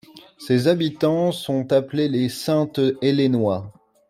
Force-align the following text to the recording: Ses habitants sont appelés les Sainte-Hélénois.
Ses 0.39 0.67
habitants 0.67 1.31
sont 1.31 1.71
appelés 1.71 2.07
les 2.09 2.27
Sainte-Hélénois. 2.27 3.71